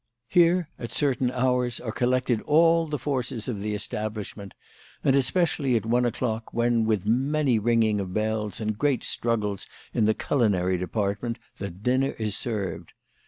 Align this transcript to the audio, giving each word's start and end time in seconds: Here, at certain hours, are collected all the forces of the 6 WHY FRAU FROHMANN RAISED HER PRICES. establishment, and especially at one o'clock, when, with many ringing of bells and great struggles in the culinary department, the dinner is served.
Here, 0.29 0.67
at 0.79 0.91
certain 0.91 1.29
hours, 1.29 1.79
are 1.79 1.91
collected 1.91 2.41
all 2.41 2.87
the 2.87 2.97
forces 2.97 3.47
of 3.47 3.59
the 3.61 3.77
6 3.77 3.87
WHY 3.93 3.97
FRAU 3.97 3.99
FROHMANN 4.09 4.13
RAISED 4.15 4.33
HER 4.33 4.41
PRICES. 4.41 4.47
establishment, 4.47 4.53
and 5.03 5.15
especially 5.15 5.75
at 5.75 5.85
one 5.85 6.05
o'clock, 6.05 6.51
when, 6.55 6.85
with 6.85 7.05
many 7.05 7.59
ringing 7.59 7.99
of 7.99 8.11
bells 8.11 8.59
and 8.59 8.79
great 8.79 9.03
struggles 9.03 9.67
in 9.93 10.05
the 10.05 10.15
culinary 10.15 10.79
department, 10.79 11.37
the 11.59 11.69
dinner 11.69 12.15
is 12.17 12.35
served. 12.35 12.93